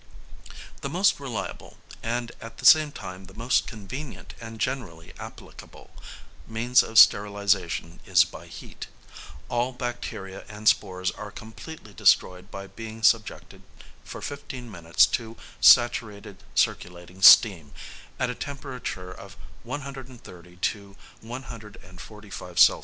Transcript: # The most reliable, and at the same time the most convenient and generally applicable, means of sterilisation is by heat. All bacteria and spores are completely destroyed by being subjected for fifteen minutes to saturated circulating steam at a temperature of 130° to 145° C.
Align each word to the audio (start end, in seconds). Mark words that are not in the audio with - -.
# 0.41 0.81
The 0.81 0.89
most 0.89 1.19
reliable, 1.19 1.77
and 2.01 2.31
at 2.41 2.57
the 2.57 2.65
same 2.65 2.91
time 2.91 3.25
the 3.25 3.35
most 3.35 3.67
convenient 3.67 4.33
and 4.41 4.59
generally 4.59 5.13
applicable, 5.19 5.91
means 6.47 6.81
of 6.81 6.97
sterilisation 6.97 7.99
is 8.07 8.23
by 8.23 8.47
heat. 8.47 8.87
All 9.47 9.71
bacteria 9.73 10.43
and 10.49 10.67
spores 10.67 11.11
are 11.11 11.29
completely 11.29 11.93
destroyed 11.93 12.49
by 12.49 12.65
being 12.65 13.03
subjected 13.03 13.61
for 14.03 14.23
fifteen 14.23 14.71
minutes 14.71 15.05
to 15.21 15.37
saturated 15.61 16.37
circulating 16.55 17.21
steam 17.21 17.71
at 18.17 18.31
a 18.31 18.33
temperature 18.33 19.11
of 19.13 19.37
130° 19.65 20.61
to 20.61 20.95
145° 21.23 22.57
C. 22.57 22.73